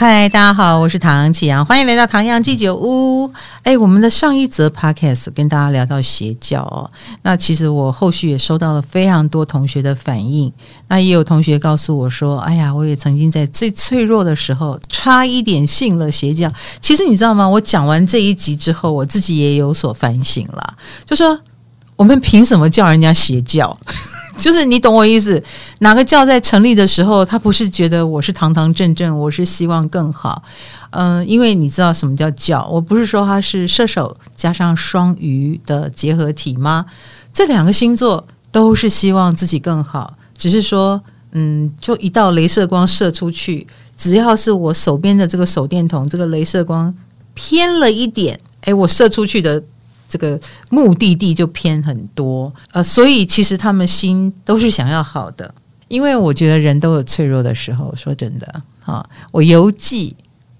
[0.00, 3.28] 嗨，大家好，我是唐启阳，欢迎来到唐阳鸡酒屋。
[3.64, 6.88] 哎，我们的上一则 podcast 跟大家聊到邪教哦，
[7.22, 10.52] 那其实我后续也收到了非常多同学的反应，
[10.86, 16.48] 那也有同学告诉我说，哎呀，我也曾经在最脆弱的时候差一点信了邪教。
[16.80, 17.48] 其实你知道吗？
[17.48, 21.36] 我讲完这一集之后，我自己也有所反省了，就说
[21.96, 23.76] 我们凭什么叫人家邪教？
[24.38, 25.42] 就是你懂我意思，
[25.80, 30.42] 哪个教在成立的时候，他不是觉得我是堂堂正正，我是希望更好，
[30.90, 32.66] 嗯、因为你知道什么叫教？
[32.70, 36.86] 我不是说他是射手加上双鱼的结合体吗？
[37.32, 46.94] 这两个星座都是希望自己更好，只是说，嗯，就一道镭射光射出去，只要是我手边的这个手电筒，这个镭射光
[47.34, 49.62] 偏了一点，诶，我射出去的。
[50.08, 50.40] 这个
[50.70, 55.54] 目的地就偏很多，呃，所以其实他们心都是想要好的，
[55.88, 57.94] 因为我觉得人都有脆弱的时候。
[57.94, 60.16] 说真的，哈，我游记，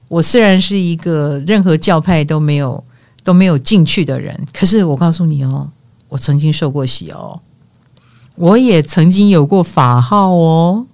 [0.09, 2.85] 我虽然是一个任何教派都没有
[3.25, 5.71] 都没有进去的人，可是我告诉你哦，
[6.09, 7.41] 我曾经受过洗哦，
[8.37, 10.87] 我也曾经有过法号哦，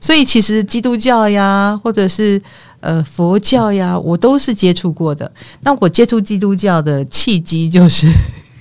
[0.00, 2.42] 所以其实基督教呀，或者是。
[2.80, 5.30] 呃，佛教呀，我都是接触过的。
[5.62, 8.06] 那我接触基督教的契机就是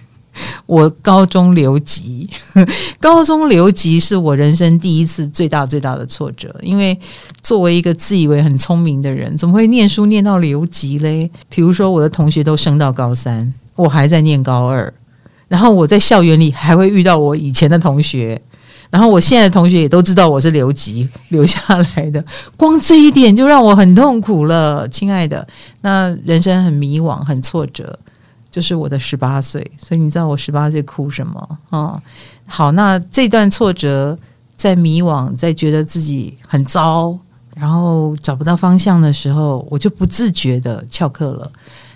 [0.66, 2.28] 我高中留级。
[3.00, 6.98] 高中留级是我人生第一次最大最大的挫折，因为
[7.42, 11.30] 作为一个自以为很聪明的人，怎么会念书念到留级嘞？
[11.50, 14.92] 比如说，我的同学都升到高三，我还在念高二，
[15.48, 18.42] 然后我在校园里还会遇到我以前的同学。
[18.90, 21.60] 然后我现在的同学也都知道我是留级 留下
[21.96, 22.24] 来的，
[22.56, 25.46] 光这一点就让我很痛苦了，亲爱的。
[25.82, 27.98] 那人生很迷惘，很挫折，
[28.52, 29.70] 就是我的十八岁。
[29.78, 32.02] 所以你知道我十八岁哭什么啊？
[32.48, 34.18] 好，那这段挫折，
[34.56, 37.18] 在迷惘，在觉得自己很糟，
[37.56, 41.52] 然后找不到方向的时候，我就不自觉的翘课了。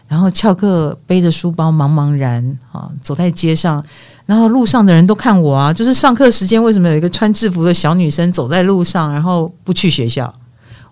[0.07, 3.83] 然后翘课，背着书包，茫茫然啊，走在街上。
[4.29, 10.31] 然后路上的人都看我啊，就是上课时间为什么有一个穿制服的小女生走在路上，然后不去学校？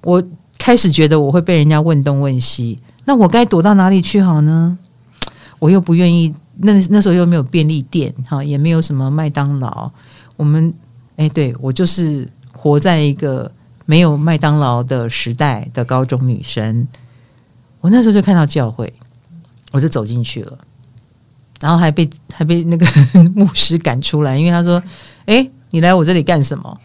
[0.02, 0.24] 我
[0.58, 4.76] 开始觉得我会被人家问东问西，那我该躲到哪里去好呢？
[5.60, 9.92] 我又不愿意，那那时候又没有便利店，哈，也没有什么麦当劳。
[10.36, 10.74] 我们，
[11.18, 13.52] 哎，对，我就是活在一个
[13.86, 16.88] 没有麦当劳的时代的高中女生。
[17.82, 18.92] 我那时候就看到教会，
[19.74, 20.58] 我就走进去了。
[21.60, 22.86] 然后还被还被那个
[23.36, 24.82] 牧师赶出来，因为他说
[25.26, 26.78] ：“诶，你来我这里干什么？”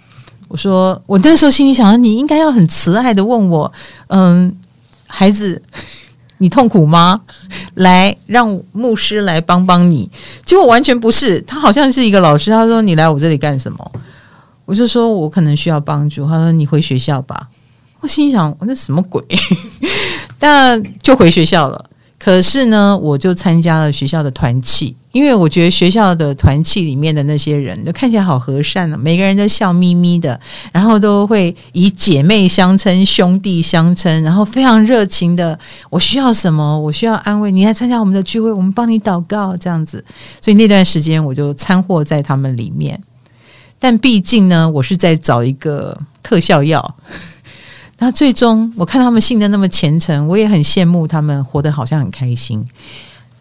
[0.48, 3.72] 我说：“我那时候心里想，你应该要很慈爱的问我，
[4.08, 4.54] 嗯，
[5.06, 5.62] 孩子，
[6.38, 7.22] 你痛苦吗？
[7.74, 10.10] 来，让牧师来帮帮你。”
[10.44, 12.50] 结果完全不是，他好像是一个老师。
[12.50, 13.92] 他说：“你来我这里干什么？”
[14.66, 17.48] 我就说：“我可能需要帮助。”他说：“你回学校吧。”
[18.00, 19.24] 我心想：“我那什么鬼？”
[20.38, 21.84] 但就回学校了。
[22.22, 30.38] 可是呢，我就参加了学校的团契，因为我觉得学校的团契里面的那些人都看起来好和善呢、啊，每个人都笑眯眯的，
[30.72, 35.58] 然后都会以姐妹相称、兄弟相称，然后非常热情的。
[35.90, 36.78] 我需要什么？
[36.78, 40.04] 我需要安慰，你来参加我们的聚会，我们帮你祷告，这样子。
[40.40, 43.02] 所以那段时间我就掺和在他们里面。
[43.80, 46.94] 但毕竟呢，我是在找一个特效药。
[48.04, 52.60] 那最终，我看他们信的那么虔诚，我也很羡慕他们活得好像很开心。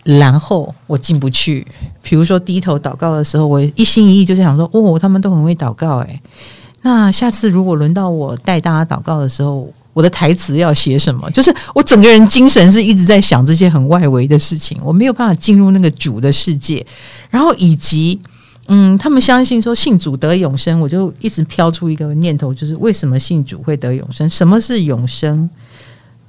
[0.04, 1.66] 然后我进不去，
[2.04, 6.22] 比如说低头祷告的时候，我一心一意就是想说，哦，他们都很会祷告，诶。
[6.84, 11.28] 那下次如果轮到我带大家祷告的时候，我的台词要写什么？
[11.32, 16.86] 就是我整个人精神是一直在想这些很外围的事情，我没有办法进入那个主的世界，
[17.32, 18.22] 然后以及。
[18.68, 24.30] 嗯，他们相信说信主得永生，我就一直飘出一个念头，就是为什么信主会得永生？
[24.30, 25.50] 什么是永生？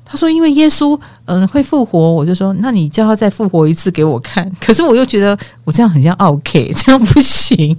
[0.04, 4.50] 他说因为耶稣嗯会复活，我就说那你叫他再复活一次给我看。
[4.60, 7.76] 可是我又觉得我这样很像 OK，这样不行。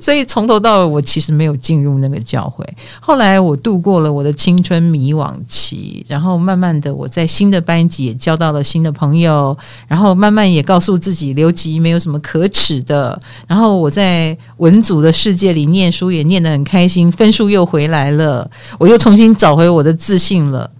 [0.00, 2.64] 所以从头到尾，我其实没有进入那个教会。
[3.00, 9.56] 后来我度过了我的青春迷惘期，然后慢慢的我在新的班级也交到了新的朋友，
[9.88, 13.20] 然后慢慢也告诉自己留级没有什么可耻的。
[13.46, 18.48] 然后我在文组的世界里念书也念得很开心，分数又回来了，
[18.78, 20.70] 我又重新找回我的自信了，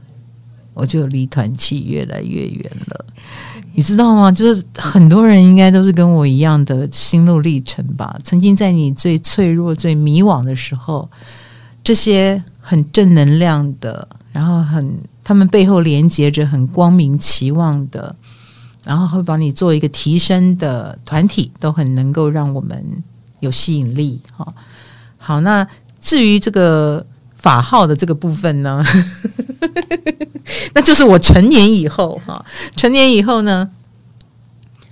[0.75, 3.05] 我就离团契越来越远了。
[3.73, 4.31] 你知道吗？
[4.31, 8.19] 就是很多人应该都是跟我一样的心路历程吧。
[8.25, 11.09] 曾经在你最脆弱、最迷惘的时候，
[11.83, 18.15] 这些很正能量的，然后很他们背后连接着很光明期望的，
[18.85, 22.85] 然后会帮你做一个提升的团体，都很能够让我们
[23.39, 24.21] 有吸引力。
[24.37, 24.53] 哈，
[25.17, 25.67] 好，那
[26.01, 27.07] 至于这个
[27.41, 28.85] 法号的这个部分呢，
[30.75, 32.45] 那就是我成年以后哈，
[32.77, 33.69] 成年以后呢，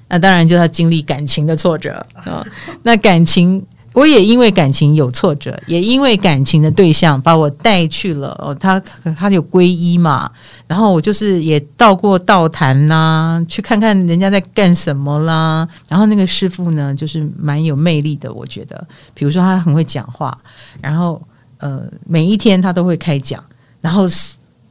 [0.08, 2.42] 那当然就要经历感情的挫折啊。
[2.84, 3.62] 那感情，
[3.92, 8.80] 我也因为感情有挫折，也因为感情的对象把我带去了哦，他
[9.14, 10.30] 他有皈依嘛，
[10.66, 15.68] 然后我就是也到过道坛呐，去看看人家在干什么啦。
[15.86, 20.38] 然后那个师傅呢，就是蛮有魅力的，我觉得，比如说他很会讲话，
[20.80, 21.20] 然后。
[21.58, 23.42] 呃，每一天他都会开讲，
[23.80, 24.04] 然后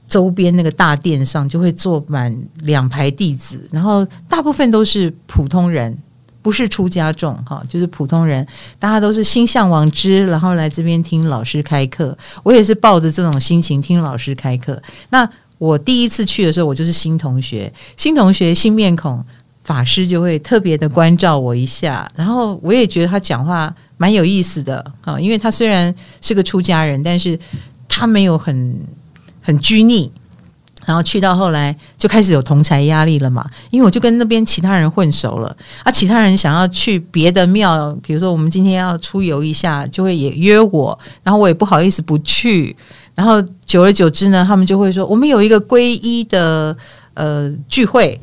[0.08, 5.98] 周边那个大殿上就会坐满两排弟子，然后大部分都是普通人，
[6.42, 8.48] 不是出家众哈，就是普通人，
[8.80, 12.18] 大家都是心向往之，然后来这边听老师开课。
[12.42, 14.82] 我也是抱着这种心情听老师开课。
[15.10, 19.24] 那我第一次去的时候，我就是新同学，新同学新面孔。
[19.68, 27.38] 法师就会特别的关照我一下，然后我也觉得他讲话蛮有意思的啊，因为他虽然是个出家人，但是
[27.90, 28.80] 他没有很
[29.42, 30.10] 很拘泥。
[30.86, 35.54] 然后去到后来就开始有同侪压力了嘛，因为我就跟那边其他人混熟了。
[35.84, 42.74] 啊，其他人想要去别的庙，比如说我们今天要出游一下，就会也约我，然后我也不好意思不去，
[43.16, 46.74] 然后久而久之呢，他们就会说我们有一个皈依的
[47.16, 48.18] 呃聚会。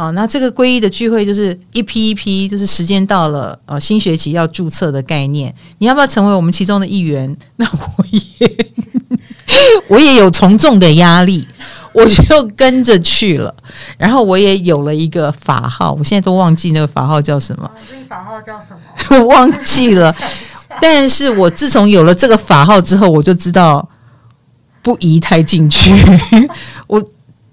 [0.00, 7.36] 好，那这个皈依的聚会就是一批一批，就是时间到了，哦，新学期要注册的概念，你要不要成为我们其中的一员？
[7.56, 8.66] 那我也
[9.88, 11.46] 我也有从众的压力，
[11.92, 13.54] 我就跟着去了。
[13.98, 17.70] 然后我也有了一个法号，我现在都忘记那个法号叫什么。
[17.90, 19.22] 这个法号叫什么？
[19.22, 20.10] 我 忘记了。
[20.80, 23.86] 但是我自从有了这个法号之后，我就知道
[24.80, 25.92] 不宜太进去。
[26.86, 27.04] 我。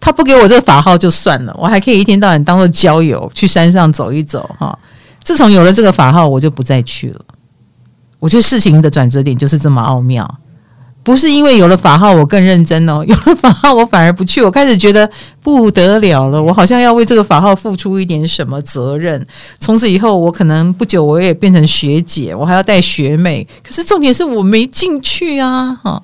[0.08, 4.80] 他不给我这个法号就算了，我还可以一天到晚当做郊游去山上走一走哈。
[5.22, 7.20] 自从有了这个法号，我就不再去了。
[8.18, 10.40] 我觉得事情的转折点就是这么奥妙，
[11.04, 14.42] 不是因为有了法号我更认真哦， 有了法号我反而不去。
[14.42, 15.12] 我开始觉得
[15.42, 19.28] 不得了了，我好像要为这个法号付出一点什么责任。
[19.60, 23.46] 从此以后，我可能不久我也变成学姐，我还要带学妹。
[23.62, 25.78] 可是重点是我没进去啊！
[25.84, 26.02] 哈，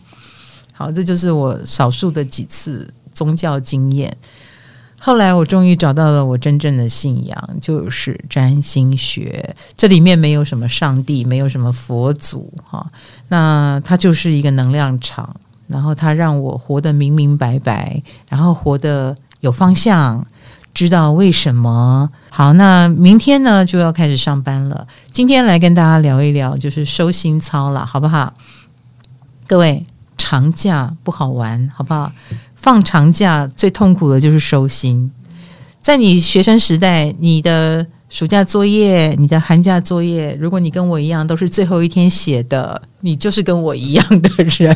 [0.74, 2.86] 好，这就是我少数的几次。
[3.14, 4.16] 宗教经验，
[5.00, 9.56] 后来我终于找到了我真正的信仰，就是占星学。
[9.76, 12.86] 这里面没有什么上帝，没有什么佛祖，哈，
[13.28, 15.36] 那它就是一个能量场，
[15.68, 20.26] 然后它让我活得明明白白，然后活得有方向，
[20.74, 22.10] 知道为什么。
[22.30, 24.88] 好，那明天呢就要开始上班了。
[25.12, 28.34] 今天来跟大家聊一聊，就是收心操了，好不好？
[29.46, 29.86] 各位，
[30.18, 32.10] 长假不好玩，好不好？
[32.64, 35.12] 放长假最痛苦的就是收心。
[35.82, 44.74] 在你学生时代，你的暑假作业、你的寒假作业，如果你跟我一样都是最后一天写的，你就是跟我一样的人。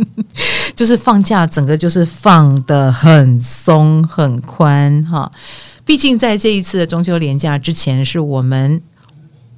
[0.76, 5.30] 就是放假，整个就是放得很松很宽哈。
[5.86, 8.82] 毕竟在这一次的中秋连假之前，是我们。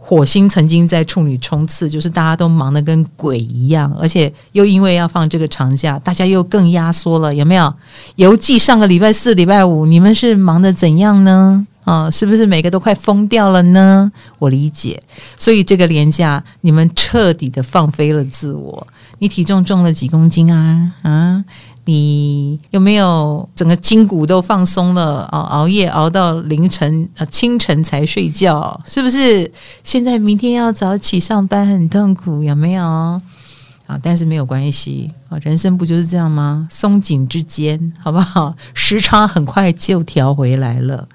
[0.09, 7.71] 火星曾经在处女冲刺，就是大家都忙得跟鬼一样，而且又因为要放这个长假，大家又更压缩了，有没有？
[8.17, 11.67] 犹记上个礼拜四、礼拜五，你们是忙得怎样呢？
[11.85, 14.11] 啊，是不是每个都快疯掉了呢？
[14.39, 14.99] 我理解，
[15.37, 18.87] 所以这个连假你们彻底的放飞了自我。
[19.19, 20.91] 你体重重了几公斤啊？
[21.03, 21.45] 啊？
[21.89, 25.27] 你有没有整个筋骨都放松了？
[25.33, 29.51] 哦，熬夜熬到凌晨啊，清晨才睡觉，是不是？
[29.83, 32.85] 现在明天要早起上班，很痛苦，有没有？
[32.85, 36.69] 啊，但是没有关系啊，人生不就是这样吗？
[36.71, 38.55] 松紧之间，好不好？
[38.75, 41.09] 时差很快就调回来了。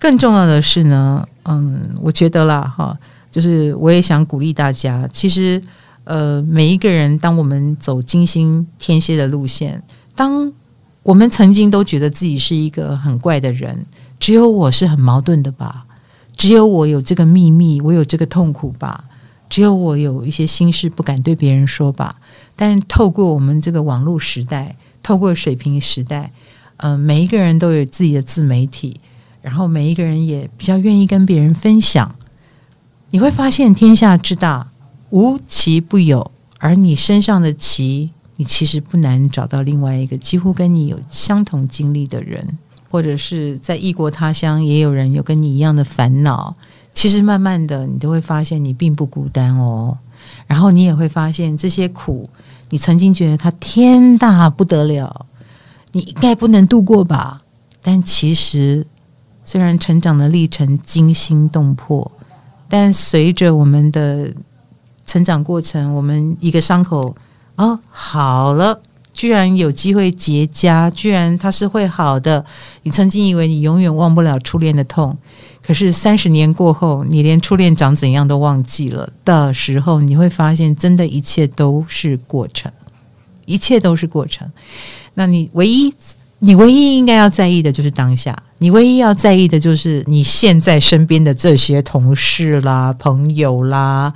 [0.00, 2.96] 更重要的是呢，嗯，我觉得啦，哈，
[3.30, 5.62] 就是我也想鼓励大家，其实。
[6.04, 9.82] 呃，每一个人，当我们走金星天蝎的路线，
[10.16, 10.52] 当
[11.04, 13.86] 我们曾经都觉得自己是一个很怪的人，
[14.18, 15.86] 只有我是很矛盾的吧？
[16.36, 19.04] 只有我有这个秘密，我有这个痛苦吧？
[19.48, 22.16] 只有我有一些心事不敢对别人说吧？
[22.56, 26.32] 但是透过我们这个网络时代，透过水瓶时代，
[26.78, 28.98] 呃，每一个人都有自己的自媒体，
[29.40, 32.16] 然后每一个人也比较愿意跟别人分享，
[33.10, 34.71] 你会发现天下之大。
[35.12, 42.58] 无奇不有，而你身上的奇，你其实不难找到另外一个几乎跟你有相同经历的人，
[42.90, 46.56] 或者是在异国他乡也有人有跟你一样的烦恼。
[46.94, 49.96] 其实慢慢的，你都会发现你并不孤单哦。
[50.46, 52.28] 然后你也会发现这些苦，
[52.70, 55.26] 你曾经觉得它天大不得了，
[55.92, 57.42] 你应该不能度过吧？
[57.82, 58.86] 但其实，
[59.44, 62.10] 虽然成长的历程惊心动魄，
[62.68, 64.32] 但随着我们的
[65.12, 67.14] 成长过程，我们一个伤口
[67.56, 68.80] 哦，好了，
[69.12, 72.42] 居然有机会结痂，居然它是会好的。
[72.84, 75.14] 你曾经以为你永远忘不了初恋的痛，
[75.62, 82.72] 可是三十年过后，你连初恋长怎样都忘记了的时候，你会发现，真的一切都是过程，
[83.44, 84.50] 一切都是过程。
[85.12, 85.92] 那你唯一，
[86.38, 94.14] 你唯一应该要在意的就是当下，你唯一要在意的就是你现在身边的这些同事啦、朋友啦，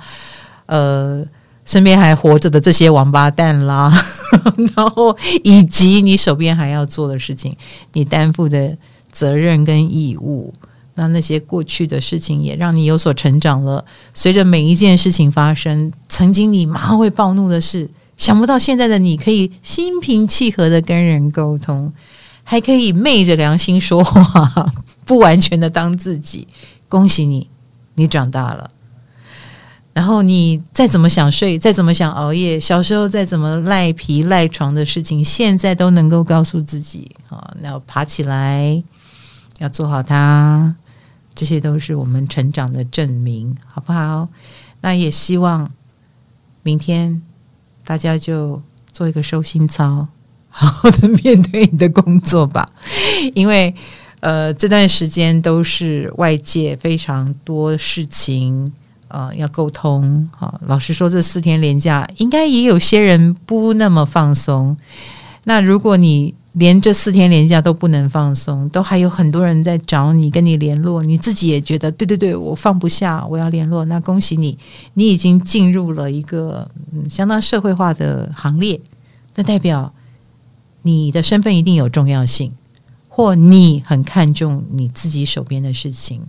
[0.67, 1.25] 呃，
[1.65, 3.91] 身边还活着的这些王八蛋啦，
[4.75, 7.53] 然后以及你手边还要做的事情，
[7.91, 8.77] 你担负的
[9.11, 10.53] 责任跟义务。
[10.99, 13.85] 那那些过去的事情也让你有所成长了。
[14.15, 17.87] 随着每一件事情发生，曾经你马上会暴怒的事。
[18.17, 21.93] 想不到现在的你可以心平气和的跟人沟通，
[22.43, 24.71] 还可以昧着良心说话，
[25.05, 26.47] 不完全的当自己。
[26.89, 27.47] 恭喜你，
[27.93, 28.67] 你长大了。
[29.97, 38.83] 然后你再怎么想睡，再怎么想熬夜，小时候再怎么赖皮赖床的事情，现在都能够告诉自己：啊，要爬起来，
[39.57, 40.75] 要做好它。
[41.33, 44.27] 这些都是我们成长的证明，好不好？
[44.81, 45.71] 那也希望
[46.61, 47.23] 明天。
[47.83, 48.61] 大家就
[48.91, 50.07] 做一个收心操，
[50.51, 52.69] 好好的面对你的工作吧。
[53.33, 53.73] 因为
[54.19, 58.71] 呃，这段时间都是外界非常多事情
[59.07, 60.27] 呃要沟通。
[60.35, 64.75] 好，老实说，这四天连假应该也有些人不那么放松。
[65.45, 73.85] 那如果你连这四天连假都不能放松，都还有很多人在找你，跟你联络，你自己也觉得对对对，我放不下，我要联络。
[73.85, 74.57] 那恭喜你，
[74.95, 78.81] 你已经进入了一个嗯相当社会化的行列。
[79.35, 79.93] 那代表
[80.81, 82.51] 你的身份一定有重要性，
[83.07, 86.21] 或你很看重你自己手边的事情，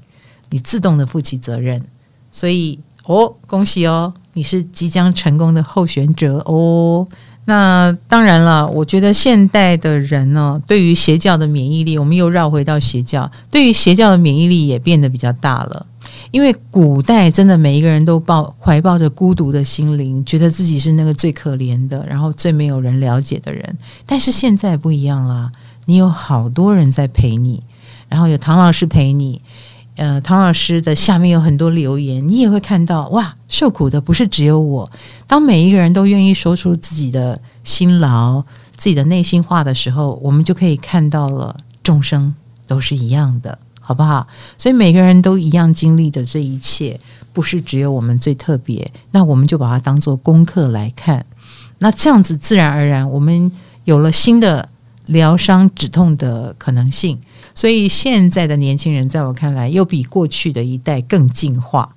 [0.51, 1.83] 你自动的负起责任。
[2.39, 7.05] 所以哦，恭喜哦，你是即将成功的候选者哦。
[7.47, 15.85] 那当然了，我觉得现代的人呢，对于邪教的免疫力，我们又绕回到邪教，对于邪教的免疫力也变得比较大了。
[16.31, 23.79] 因为古代真的每一个人都抱怀抱着孤独的心灵，觉得自己是那个最可怜的，然后最没有人了解的人。
[24.07, 25.51] 但是现在不一样了，
[25.87, 27.65] 你有好多人在陪你，
[28.09, 29.43] 然后有唐老师陪你。
[29.99, 34.89] 呃，唐老师的下面有很多留言，你也会看到哇，受苦的不是只有我。
[35.27, 38.41] 当每一个人都愿意说出自己的辛劳、
[38.77, 42.33] 自己的内心话的时候，我们就可以看到了众生
[42.69, 44.25] 都是一样的，好不好？
[44.57, 47.01] 所以每个人都一样经历的这一切，
[47.33, 48.89] 不是只有我们最特别。
[49.11, 51.27] 那我们就把它当做功课来看，
[51.81, 53.51] 那这样子自然而然，我们
[53.83, 54.69] 有了新的
[55.09, 57.19] 疗伤止痛的可能性。
[57.55, 61.95] 所以现在的年轻人，在我看来，又比过去的一代更进化。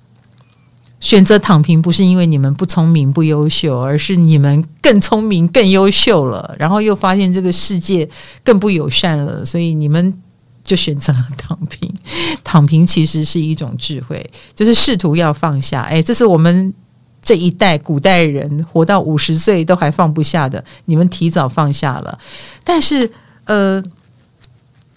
[0.98, 6.54] 选择躺平，不是因为你们不聪明、不优秀，而是你们更聪明、更优秀了。
[6.58, 8.08] 然后又发现这个世界
[8.44, 10.14] 更不友善了，所以你们
[10.62, 11.92] 就选择了躺平。
[12.44, 15.82] 躺平其实是一种智慧，就是试图要放下。
[15.82, 16.72] 哎，这是我们
[17.22, 22.18] 这一代古代人活到五十岁都还放不下的，你们提早放下了。
[22.62, 23.10] 但是，
[23.44, 23.82] 呃。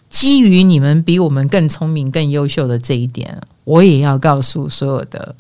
[0.08, 5.36] 基于你们比我们更聪明、更优秀的这一点，我也要告诉所有的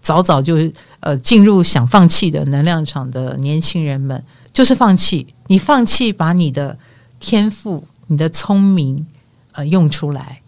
[0.00, 0.56] 早早就
[1.00, 5.26] 呃进入想放弃的能量场的年轻人们，就是放弃。
[5.48, 6.78] 你放弃把你的
[7.20, 9.06] 天赋、你的聪明
[9.52, 10.40] 呃用出来，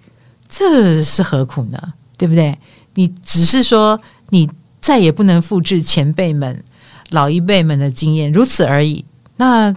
[0.49, 1.93] 这是何苦呢？
[2.17, 2.59] 对不对？
[2.95, 4.49] 你只是说你
[4.89, 6.65] 再也不能复制前辈们、
[7.11, 9.05] 老一辈们的经验，如此而已。
[9.37, 9.77] 那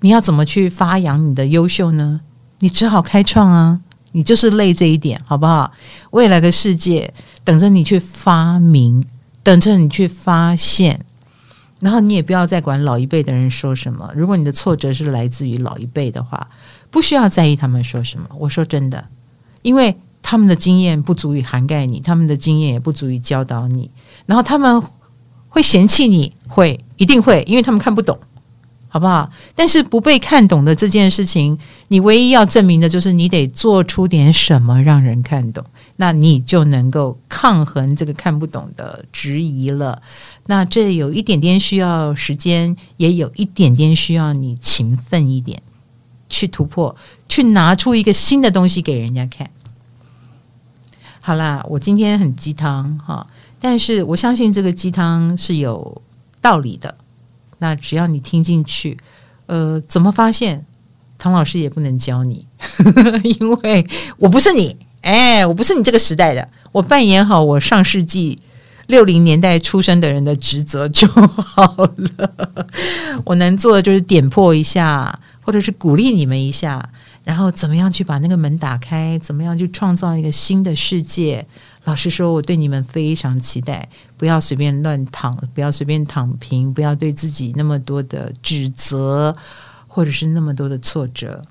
[0.00, 2.20] 你要怎么去发扬你的优秀呢？
[2.58, 3.80] 你只好开创啊！
[4.10, 5.72] 你就是累这一点，好不好？
[6.10, 9.02] 未来的世界等着你去发明，
[9.42, 11.00] 等着你去发现。
[11.80, 14.12] 然后你也不要再管老一辈的人说什么。
[14.14, 16.46] 如果你的挫折是来自于老一辈的话，
[16.90, 18.26] 不需要在意他们说什么。
[18.36, 19.02] 我说真的，
[19.62, 19.96] 因为
[20.32, 23.90] 他们的经验不足以涵盖你，他们的经验也不足以教导你。
[24.24, 24.82] 然后他们
[25.50, 28.18] 会嫌弃你，会一定会，因为他们看不懂。
[28.88, 29.30] 好不好？
[29.54, 31.58] 但是不被看懂的这件事情，
[31.88, 35.62] 你唯一要证明的就是你得做出点什么让人看懂，
[35.96, 40.00] 那你就能够抗衡这个看不懂的质疑了。
[40.46, 45.60] 那这有一点点需要时间，也有一点点需要你勤奋一点
[46.30, 46.96] 去突破，
[47.28, 49.50] 去拿出一个新的东西给人家看。
[51.24, 53.24] 好啦，我今天很鸡汤哈，
[53.60, 56.02] 但是我相信这个鸡汤是有
[56.40, 56.92] 道理的。
[57.58, 58.98] 那只要你听进去，
[59.46, 60.66] 呃，怎么发现？
[61.16, 62.44] 唐老师也不能教你，
[63.38, 63.86] 因为
[64.18, 66.48] 我不是你，哎，我不是你这个时代的。
[66.72, 68.36] 我扮演好我上世纪
[68.88, 72.66] 六零年代出生的人的职责就好了。
[73.24, 76.90] 我能做的就是点破一下，或者是鼓励你们一下，
[77.24, 81.46] 然后怎么样去把那个门打开，怎么样去创造一个新的世界。
[81.84, 83.88] 老实说，我对你们非常期待。
[84.16, 89.36] 不要随便乱躺，不要随便躺平，不要对自己那么多的指责，
[89.86, 91.42] 或者是那么多的挫折，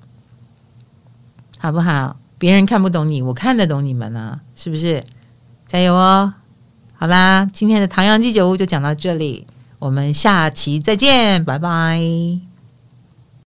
[1.58, 2.16] 好不好？
[2.38, 5.02] 别人看不懂你，我看得懂你们啊，是不是？
[5.66, 6.34] 加油哦！
[6.94, 9.46] 好啦，今天的唐阳鸡酒屋就讲到这里，
[9.78, 12.51] 我们下期再见，拜拜。